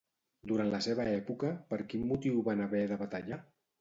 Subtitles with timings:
[0.51, 3.39] Durant la seva època, per quin motiu van haver de batallar?